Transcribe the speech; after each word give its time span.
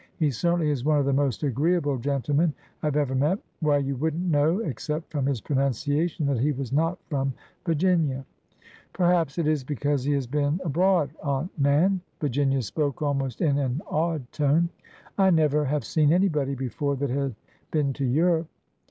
He 0.17 0.31
certainly 0.31 0.71
is 0.71 0.83
one 0.83 0.97
of 0.97 1.05
the 1.05 1.13
most 1.13 1.43
agreeable 1.43 1.95
gen 1.99 2.23
tlemen 2.23 2.53
I 2.81 2.87
have 2.87 2.95
ever 2.95 3.13
met. 3.13 3.37
Why, 3.59 3.77
you 3.77 3.95
would 3.97 4.15
n't 4.15 4.31
know, 4.31 4.57
ex 4.57 4.85
cept 4.85 5.11
from 5.11 5.27
his 5.27 5.41
pronunciation, 5.41 6.25
that 6.25 6.39
he 6.39 6.51
was 6.51 6.73
not 6.73 6.97
from 7.07 7.35
Vir 7.67 7.75
ginia." 7.75 8.25
Perhaps 8.93 9.37
it 9.37 9.45
is 9.45 9.63
because 9.63 10.03
he 10.03 10.13
has 10.13 10.25
been 10.25 10.59
abroad, 10.65 11.11
Aunt 11.21 11.51
Nan." 11.55 12.01
Virginia 12.19 12.63
spoke 12.63 13.03
almost 13.03 13.41
in 13.41 13.59
an 13.59 13.83
awed 13.85 14.31
tone. 14.31 14.69
I 15.19 15.29
never 15.29 15.65
have 15.65 15.85
seen 15.85 16.11
anybody 16.11 16.55
before 16.55 16.95
that 16.95 17.11
had 17.11 17.35
been 17.69 17.93
to 17.93 18.03
Europe." 18.03 18.47